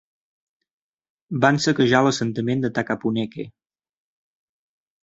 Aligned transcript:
Van 1.45 1.61
saquejar 1.67 2.01
l'assentament 2.07 2.65
de 2.65 2.73
Takapuneke. 2.81 3.49